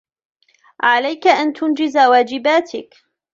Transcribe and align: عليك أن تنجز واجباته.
عليك 0.83 1.27
أن 1.27 1.53
تنجز 1.53 1.97
واجباته. 1.97 2.89